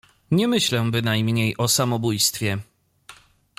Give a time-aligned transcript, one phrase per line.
[0.31, 2.57] "Nie myślę bynajmniej o samobójstwie."